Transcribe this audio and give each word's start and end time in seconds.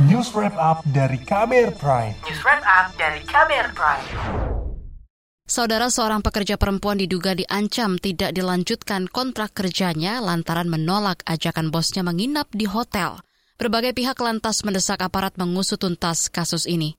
News 0.00 0.32
Wrap 0.32 0.56
Up 0.56 0.80
dari 0.88 1.20
Kamer 1.20 1.76
Prime. 1.76 2.16
News 2.24 2.40
Wrap 2.40 2.64
Up 2.64 2.96
dari 2.96 3.20
Kamer 3.28 3.76
Prime. 3.76 4.08
Saudara 5.44 5.92
seorang 5.92 6.24
pekerja 6.24 6.56
perempuan 6.56 6.96
diduga 6.96 7.36
diancam 7.36 8.00
tidak 8.00 8.32
dilanjutkan 8.32 9.04
kontrak 9.04 9.52
kerjanya 9.52 10.24
lantaran 10.24 10.72
menolak 10.72 11.20
ajakan 11.28 11.68
bosnya 11.68 12.00
menginap 12.00 12.48
di 12.56 12.64
hotel. 12.64 13.20
Berbagai 13.60 13.92
pihak 13.92 14.16
lantas 14.16 14.64
mendesak 14.64 14.96
aparat 15.04 15.36
mengusut 15.36 15.76
tuntas 15.76 16.32
kasus 16.32 16.64
ini. 16.64 16.96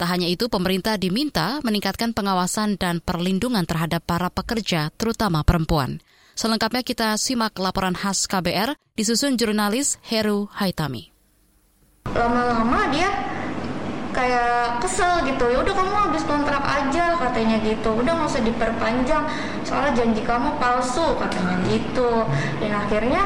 Tak 0.00 0.08
hanya 0.08 0.32
itu, 0.32 0.48
pemerintah 0.48 0.96
diminta 0.96 1.60
meningkatkan 1.60 2.16
pengawasan 2.16 2.80
dan 2.80 3.04
perlindungan 3.04 3.68
terhadap 3.68 4.00
para 4.08 4.32
pekerja, 4.32 4.88
terutama 4.96 5.44
perempuan. 5.44 6.00
Selengkapnya 6.40 6.80
kita 6.80 7.20
simak 7.20 7.52
laporan 7.60 7.92
khas 7.92 8.24
KBR 8.24 8.80
disusun 8.96 9.36
jurnalis 9.36 10.00
Heru 10.08 10.48
Haitami. 10.56 11.09
Lama-lama 12.16 12.90
dia 12.90 13.08
kayak 14.10 14.82
kesel 14.82 15.22
gitu. 15.26 15.46
Ya 15.50 15.62
udah 15.62 15.74
kamu 15.74 15.94
habis 16.10 16.22
kontrak 16.26 16.62
aja 16.62 17.14
katanya 17.18 17.56
gitu. 17.62 17.94
Udah 17.94 18.12
nggak 18.14 18.30
usah 18.30 18.42
diperpanjang 18.42 19.24
soalnya 19.62 19.92
janji 19.94 20.22
kamu 20.26 20.58
palsu 20.58 21.14
katanya 21.18 21.56
gitu. 21.70 22.26
Dan 22.58 22.74
akhirnya 22.74 23.22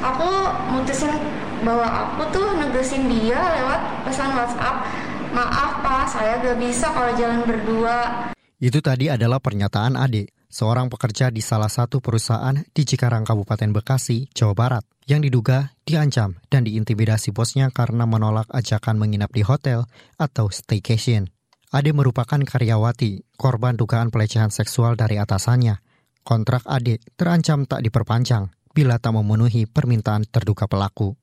aku 0.00 0.30
mutusin 0.72 1.12
bahwa 1.60 1.84
aku 1.84 2.22
tuh 2.32 2.46
negesin 2.56 3.04
dia 3.10 3.36
lewat 3.36 3.80
pesan 4.08 4.32
WhatsApp 4.32 4.88
maaf 5.30 5.78
pak 5.84 6.04
saya 6.10 6.42
gak 6.42 6.58
bisa 6.58 6.90
kalau 6.90 7.12
jalan 7.14 7.44
berdua. 7.46 8.32
Itu 8.60 8.82
tadi 8.82 9.08
adalah 9.08 9.38
pernyataan 9.40 9.96
Ade 9.96 10.28
seorang 10.50 10.90
pekerja 10.90 11.30
di 11.30 11.40
salah 11.40 11.70
satu 11.70 12.02
perusahaan 12.02 12.52
di 12.52 12.82
Cikarang 12.82 13.22
Kabupaten 13.22 13.70
Bekasi, 13.70 14.26
Jawa 14.34 14.52
Barat, 14.52 14.84
yang 15.10 15.26
diduga 15.26 15.74
diancam 15.82 16.38
dan 16.46 16.62
diintimidasi 16.62 17.34
bosnya 17.34 17.74
karena 17.74 18.06
menolak 18.06 18.46
ajakan 18.54 18.94
menginap 18.94 19.34
di 19.34 19.42
hotel 19.42 19.90
atau 20.14 20.46
staycation. 20.54 21.26
Ade 21.74 21.90
merupakan 21.90 22.38
karyawati, 22.38 23.26
korban 23.34 23.74
dugaan 23.74 24.14
pelecehan 24.14 24.54
seksual 24.54 24.94
dari 24.94 25.18
atasannya. 25.18 25.82
Kontrak 26.22 26.62
Ade 26.70 27.02
terancam 27.18 27.66
tak 27.66 27.82
diperpanjang 27.82 28.54
bila 28.70 29.02
tak 29.02 29.18
memenuhi 29.18 29.66
permintaan 29.66 30.30
terduga 30.30 30.70
pelaku. 30.70 31.18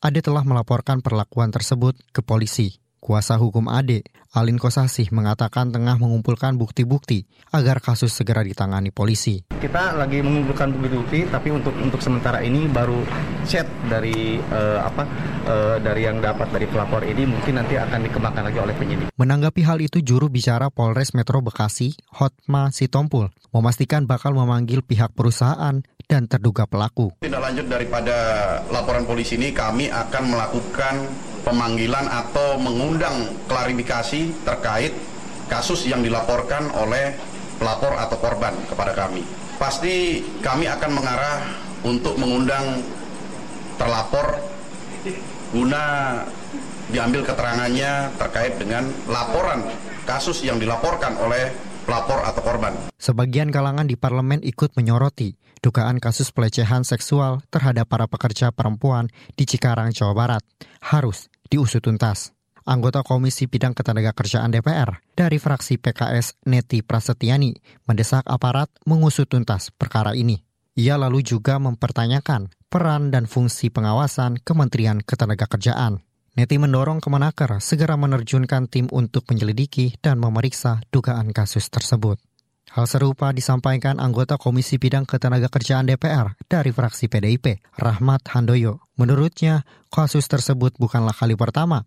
Ade 0.00 0.24
telah 0.24 0.48
melaporkan 0.48 1.04
perlakuan 1.04 1.52
tersebut 1.52 2.00
ke 2.16 2.24
polisi. 2.24 2.80
Kuasa 2.98 3.38
hukum 3.38 3.70
Ade, 3.70 4.02
Alin 4.34 4.58
Kosasih 4.58 5.14
mengatakan 5.14 5.70
tengah 5.70 5.96
mengumpulkan 6.02 6.58
bukti-bukti 6.58 7.30
agar 7.54 7.78
kasus 7.78 8.10
segera 8.10 8.42
ditangani 8.42 8.90
polisi. 8.90 9.46
Kita 9.54 9.94
lagi 9.94 10.18
mengumpulkan 10.18 10.74
bukti-bukti, 10.74 11.30
tapi 11.30 11.54
untuk 11.54 11.72
untuk 11.78 12.02
sementara 12.02 12.42
ini 12.42 12.66
baru 12.66 12.98
chat 13.46 13.70
dari 13.86 14.42
uh, 14.50 14.82
apa 14.82 15.02
uh, 15.46 15.76
dari 15.78 16.10
yang 16.10 16.18
dapat 16.18 16.50
dari 16.50 16.66
pelapor 16.66 17.06
ini 17.06 17.24
mungkin 17.24 17.62
nanti 17.62 17.78
akan 17.78 18.10
dikembangkan 18.10 18.44
lagi 18.50 18.58
oleh 18.58 18.74
penyidik. 18.74 19.06
Menanggapi 19.14 19.62
hal 19.62 19.78
itu, 19.78 20.02
juru 20.02 20.26
bicara 20.26 20.66
Polres 20.68 21.14
Metro 21.14 21.38
Bekasi, 21.38 21.94
Hotma 22.18 22.74
Sitompul, 22.74 23.30
memastikan 23.54 24.10
bakal 24.10 24.34
memanggil 24.34 24.82
pihak 24.82 25.14
perusahaan 25.14 25.80
dan 26.08 26.22
terduga 26.26 26.66
pelaku. 26.66 27.14
Tidak 27.22 27.40
lanjut 27.40 27.66
daripada 27.70 28.16
laporan 28.74 29.06
polisi 29.06 29.38
ini, 29.38 29.54
kami 29.54 29.86
akan 29.86 30.22
melakukan 30.34 30.94
pemanggilan 31.42 32.06
atau 32.08 32.58
mengundang 32.58 33.34
klarifikasi 33.46 34.44
terkait 34.44 34.92
kasus 35.48 35.88
yang 35.88 36.04
dilaporkan 36.04 36.70
oleh 36.76 37.16
pelapor 37.58 37.96
atau 37.98 38.16
korban 38.20 38.54
kepada 38.70 38.92
kami. 38.94 39.24
Pasti 39.58 40.22
kami 40.38 40.70
akan 40.70 40.90
mengarah 40.94 41.38
untuk 41.82 42.14
mengundang 42.18 42.82
terlapor 43.78 44.38
guna 45.50 45.84
diambil 46.88 47.22
keterangannya 47.24 48.12
terkait 48.16 48.56
dengan 48.56 48.88
laporan 49.08 49.64
kasus 50.08 50.40
yang 50.40 50.56
dilaporkan 50.56 51.16
oleh 51.20 51.52
pelapor 51.88 52.20
atau 52.20 52.44
korban. 52.44 52.76
Sebagian 53.00 53.48
kalangan 53.48 53.88
di 53.88 53.96
parlemen 53.96 54.44
ikut 54.44 54.76
menyoroti 54.76 55.40
dugaan 55.64 55.96
kasus 55.96 56.28
pelecehan 56.28 56.84
seksual 56.84 57.40
terhadap 57.48 57.88
para 57.88 58.04
pekerja 58.04 58.52
perempuan 58.52 59.08
di 59.32 59.48
Cikarang, 59.48 59.96
Jawa 59.96 60.12
Barat 60.12 60.44
harus 60.84 61.32
diusut 61.48 61.80
tuntas. 61.80 62.36
Anggota 62.68 63.00
Komisi 63.00 63.48
Bidang 63.48 63.72
Ketenagakerjaan 63.72 64.52
DPR 64.52 65.00
dari 65.16 65.40
fraksi 65.40 65.80
PKS 65.80 66.44
Neti 66.52 66.84
Prasetyani 66.84 67.56
mendesak 67.88 68.28
aparat 68.28 68.68
mengusut 68.84 69.24
tuntas 69.24 69.72
perkara 69.72 70.12
ini. 70.12 70.44
Ia 70.76 71.00
lalu 71.00 71.24
juga 71.24 71.56
mempertanyakan 71.56 72.52
peran 72.68 73.08
dan 73.08 73.24
fungsi 73.24 73.72
pengawasan 73.72 74.44
Kementerian 74.44 75.00
Ketenagakerjaan. 75.00 76.04
Neti 76.38 76.54
mendorong 76.54 77.02
Kemenaker 77.02 77.58
segera 77.58 77.98
menerjunkan 77.98 78.70
tim 78.70 78.86
untuk 78.94 79.26
menyelidiki 79.26 79.98
dan 79.98 80.22
memeriksa 80.22 80.78
dugaan 80.94 81.34
kasus 81.34 81.66
tersebut. 81.66 82.22
Hal 82.78 82.86
serupa 82.86 83.34
disampaikan 83.34 83.98
anggota 83.98 84.38
Komisi 84.38 84.78
Bidang 84.78 85.02
Ketenagakerjaan 85.02 85.90
DPR 85.90 86.38
dari 86.46 86.70
fraksi 86.70 87.10
PDIP, 87.10 87.58
Rahmat 87.74 88.30
Handoyo. 88.30 88.86
Menurutnya, 88.94 89.66
kasus 89.90 90.30
tersebut 90.30 90.78
bukanlah 90.78 91.10
kali 91.10 91.34
pertama. 91.34 91.82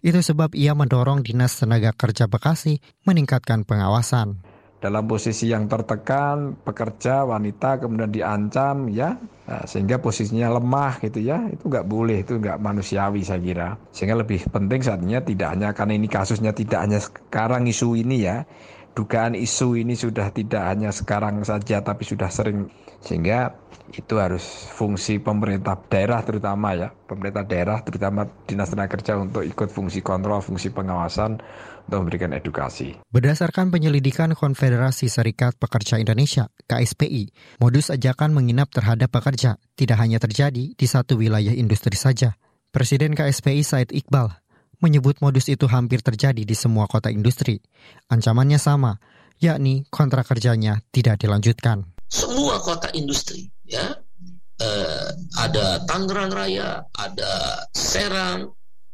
Itu 0.00 0.24
sebab 0.24 0.56
ia 0.56 0.72
mendorong 0.72 1.20
Dinas 1.20 1.60
Tenaga 1.60 1.92
Kerja 1.92 2.24
Bekasi 2.24 2.80
meningkatkan 3.04 3.68
pengawasan. 3.68 4.40
Dalam 4.80 5.04
posisi 5.04 5.52
yang 5.52 5.68
tertekan, 5.68 6.56
pekerja 6.64 7.28
wanita 7.28 7.84
kemudian 7.84 8.08
diancam, 8.08 8.88
ya, 8.88 9.12
nah, 9.44 9.60
sehingga 9.68 10.00
posisinya 10.00 10.56
lemah 10.56 11.04
gitu 11.04 11.20
ya, 11.20 11.52
itu 11.52 11.68
nggak 11.68 11.84
boleh, 11.84 12.24
itu 12.24 12.40
nggak 12.40 12.56
manusiawi 12.56 13.20
saya 13.20 13.44
kira. 13.44 13.68
Sehingga 13.92 14.16
lebih 14.16 14.48
penting 14.48 14.80
saatnya 14.80 15.20
tidak 15.20 15.52
hanya 15.52 15.76
karena 15.76 16.00
ini 16.00 16.08
kasusnya 16.08 16.56
tidak 16.56 16.80
hanya 16.80 16.96
sekarang 16.96 17.68
isu 17.68 17.92
ini 17.92 18.24
ya, 18.24 18.48
dugaan 18.96 19.36
isu 19.36 19.84
ini 19.84 19.92
sudah 19.92 20.32
tidak 20.32 20.64
hanya 20.64 20.88
sekarang 20.96 21.44
saja 21.44 21.84
tapi 21.84 22.08
sudah 22.08 22.32
sering. 22.32 22.72
Sehingga 23.04 23.52
itu 23.94 24.14
harus 24.18 24.42
fungsi 24.70 25.18
pemerintah 25.18 25.74
daerah 25.90 26.22
terutama 26.22 26.74
ya 26.78 26.88
pemerintah 26.90 27.42
daerah 27.42 27.82
terutama 27.82 28.26
dinas 28.46 28.70
tenaga 28.70 28.94
kerja 28.98 29.18
untuk 29.18 29.42
ikut 29.42 29.68
fungsi 29.70 30.00
kontrol 30.00 30.38
fungsi 30.42 30.70
pengawasan 30.70 31.42
untuk 31.90 31.98
memberikan 32.06 32.30
edukasi. 32.30 32.94
Berdasarkan 33.10 33.74
penyelidikan 33.74 34.30
Konfederasi 34.38 35.10
Serikat 35.10 35.58
Pekerja 35.58 35.98
Indonesia 35.98 36.46
KSPI, 36.70 37.34
modus 37.58 37.90
ajakan 37.90 38.30
menginap 38.30 38.70
terhadap 38.70 39.10
pekerja 39.10 39.58
tidak 39.74 39.98
hanya 39.98 40.22
terjadi 40.22 40.70
di 40.70 40.86
satu 40.86 41.18
wilayah 41.18 41.50
industri 41.50 41.98
saja. 41.98 42.38
Presiden 42.70 43.18
KSPI 43.18 43.66
Said 43.66 43.90
Iqbal 43.90 44.30
menyebut 44.80 45.20
modus 45.20 45.46
itu 45.52 45.68
hampir 45.68 46.00
terjadi 46.00 46.42
di 46.42 46.56
semua 46.56 46.88
kota 46.88 47.12
industri. 47.12 47.60
Ancamannya 48.08 48.56
sama, 48.56 48.96
yakni 49.38 49.84
kontrak 49.92 50.26
kerjanya 50.26 50.80
tidak 50.90 51.20
dilanjutkan. 51.20 51.84
Semua 52.10 52.58
kota 52.58 52.90
industri, 52.96 53.46
ya, 53.70 53.86
eh, 54.58 55.08
ada 55.38 55.86
Tangerang 55.86 56.34
Raya, 56.34 56.82
ada 56.90 57.64
Serang, 57.70 58.50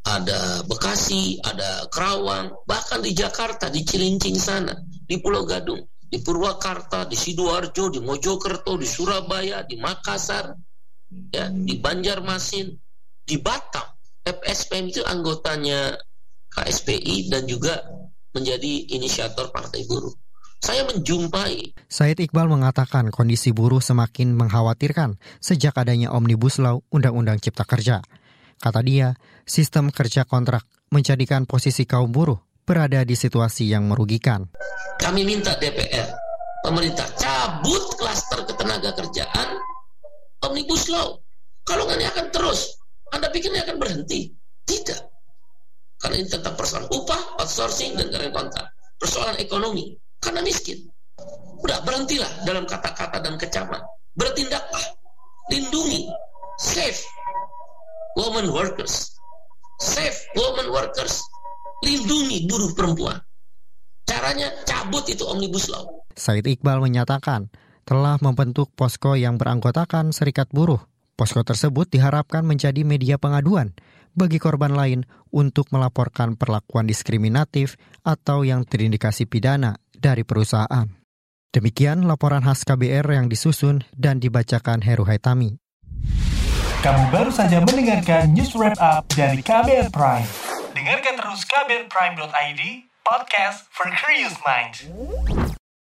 ada 0.07 0.63
Bekasi, 0.69 1.41
ada 1.43 1.89
Kerawang, 1.91 2.63
bahkan 2.69 3.03
di 3.03 3.17
Jakarta, 3.17 3.73
di 3.73 3.83
Cilincing 3.83 4.39
sana, 4.39 4.77
di 4.87 5.19
Pulau 5.19 5.43
Gadung, 5.43 5.83
di 6.07 6.23
Purwakarta, 6.23 7.09
di 7.09 7.19
Sidoarjo, 7.19 7.91
di 7.91 7.99
Mojokerto, 7.99 8.79
di 8.79 8.87
Surabaya, 8.87 9.67
di 9.67 9.75
Makassar, 9.81 10.55
ya, 11.35 11.51
di 11.51 11.75
Banjarmasin, 11.81 12.71
di 13.27 13.37
Batam, 13.43 13.97
FSPM 14.23 14.91
itu 14.91 15.03
anggotanya 15.03 15.95
KSPI 16.51 17.31
dan 17.31 17.47
juga 17.47 17.79
menjadi 18.35 18.95
inisiator 18.95 19.55
Partai 19.55 19.87
Buruh. 19.87 20.15
Saya 20.67 20.83
menjumpai. 20.83 21.79
Said 21.87 22.19
Iqbal 22.19 22.51
mengatakan 22.51 23.15
kondisi 23.15 23.55
buruh 23.55 23.79
semakin 23.79 24.35
mengkhawatirkan 24.35 25.15
sejak 25.39 25.79
adanya 25.79 26.11
Omnibus 26.11 26.59
Law 26.59 26.83
Undang-Undang 26.91 27.39
Cipta 27.39 27.63
Kerja. 27.63 28.03
Kata 28.59 28.83
dia, 28.83 29.15
sistem 29.47 29.95
kerja 29.95 30.27
kontrak 30.27 30.67
menjadikan 30.91 31.47
posisi 31.47 31.87
kaum 31.87 32.11
buruh 32.11 32.43
berada 32.67 33.07
di 33.07 33.15
situasi 33.15 33.71
yang 33.71 33.87
merugikan. 33.87 34.51
Kami 34.99 35.23
minta 35.23 35.55
DPR, 35.55 36.11
pemerintah 36.67 37.07
cabut 37.15 37.95
klaster 37.95 38.43
ketenaga 38.43 38.91
kerjaan 38.91 39.63
Omnibus 40.51 40.91
Law. 40.91 41.15
Kalau 41.63 41.87
nggak 41.87 42.11
akan 42.11 42.27
terus 42.35 42.83
anda 43.15 43.31
pikir 43.31 43.55
ini 43.55 43.63
akan 43.63 43.79
berhenti? 43.79 44.35
Tidak. 44.67 45.01
Karena 46.03 46.17
ini 46.19 46.27
tentang 46.27 46.59
persoalan 46.59 46.91
upah, 46.91 47.39
outsourcing, 47.39 47.95
dan 47.95 48.11
karyawan 48.11 48.35
kontrak. 48.35 48.67
Persoalan 48.99 49.39
ekonomi. 49.39 49.95
Karena 50.27 50.43
miskin. 50.43 50.91
Udah 51.63 51.87
berhentilah 51.87 52.43
dalam 52.43 52.67
kata-kata 52.67 53.23
dan 53.23 53.39
kecaman. 53.39 53.79
Bertindaklah. 54.19 54.99
Lindungi. 55.55 56.11
Save 56.59 56.99
woman 58.19 58.51
workers. 58.51 59.15
Save 59.79 60.19
woman 60.35 60.75
workers. 60.75 61.23
Lindungi 61.87 62.51
buruh 62.51 62.75
perempuan. 62.75 63.23
Caranya 64.03 64.51
cabut 64.67 65.07
itu 65.07 65.23
Omnibus 65.23 65.71
Law. 65.71 65.87
Said 66.19 66.43
Iqbal 66.43 66.83
menyatakan 66.83 67.55
telah 67.87 68.19
membentuk 68.19 68.75
posko 68.75 69.15
yang 69.15 69.39
beranggotakan 69.39 70.11
serikat 70.11 70.51
buruh 70.51 70.83
Posko 71.17 71.41
tersebut 71.41 71.89
diharapkan 71.89 72.45
menjadi 72.45 72.85
media 72.85 73.17
pengaduan 73.17 73.73
bagi 74.17 74.41
korban 74.41 74.73
lain 74.73 75.05
untuk 75.31 75.69
melaporkan 75.71 76.35
perlakuan 76.35 76.89
diskriminatif 76.89 77.77
atau 78.01 78.43
yang 78.43 78.65
terindikasi 78.65 79.29
pidana 79.29 79.77
dari 79.93 80.25
perusahaan. 80.25 80.89
Demikian 81.53 82.05
laporan 82.09 82.45
khas 82.45 82.65
KBR 82.65 83.07
yang 83.13 83.27
disusun 83.29 83.85
dan 83.93 84.21
dibacakan 84.21 84.81
Heru 84.81 85.05
Haitami. 85.05 85.61
Kamu 86.85 87.09
baru 87.09 87.33
saja 87.33 87.65
mendengarkan 87.65 88.33
news 88.33 88.53
wrap 88.53 88.77
up 88.81 89.09
dari 89.13 89.41
KBR 89.41 89.89
Prime. 89.89 90.29
Dengarkan 90.77 91.15
terus 91.17 91.43
kbrprime.id, 91.49 92.63
podcast 93.01 93.65
for 93.73 93.89
curious 93.97 94.37
minds. 94.45 94.85